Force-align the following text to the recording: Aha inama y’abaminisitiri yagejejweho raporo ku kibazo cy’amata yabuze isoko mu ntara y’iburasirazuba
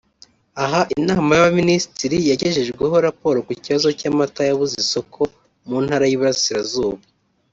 Aha 0.63 0.81
inama 0.99 1.29
y’abaminisitiri 1.35 2.17
yagejejweho 2.29 2.95
raporo 3.07 3.37
ku 3.47 3.51
kibazo 3.63 3.87
cy’amata 3.99 4.41
yabuze 4.49 4.73
isoko 4.83 5.19
mu 5.67 5.77
ntara 5.85 6.05
y’iburasirazuba 6.07 7.01